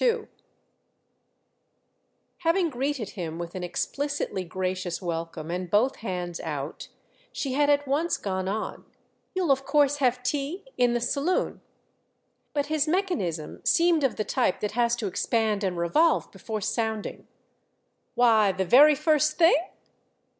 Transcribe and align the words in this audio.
II 0.03 0.27
Having 2.39 2.71
greeted 2.71 3.11
him 3.11 3.37
with 3.37 3.53
an 3.53 3.61
explicitly 3.63 4.43
gracious 4.43 4.99
welcome 4.99 5.51
and 5.51 5.69
both 5.69 5.97
hands 5.97 6.39
out, 6.39 6.87
she 7.31 7.53
had 7.53 7.69
at 7.69 7.87
once 7.87 8.17
gone 8.17 8.47
on: 8.47 8.83
"You'll 9.35 9.51
of 9.51 9.63
course 9.63 9.97
have 9.97 10.23
tea?—in 10.23 10.93
the 10.93 11.01
saloon." 11.01 11.61
But 12.51 12.65
his 12.65 12.87
mechanism 12.87 13.63
seemed 13.63 14.03
of 14.03 14.15
the 14.15 14.25
type 14.25 14.59
that 14.61 14.71
has 14.71 14.95
to 14.95 15.05
expand 15.05 15.63
and 15.63 15.77
revolve 15.77 16.31
before 16.31 16.61
sounding. 16.61 17.27
"Why; 18.15 18.51
the 18.51 18.65
very 18.65 18.95
first 18.95 19.37
thing?" 19.37 19.53